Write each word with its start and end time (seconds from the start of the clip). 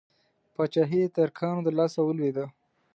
پاچهي 0.53 1.01
د 1.07 1.11
ترکانو 1.17 1.59
د 1.65 1.69
لاسه 1.77 1.99
ولوېده. 2.03 2.45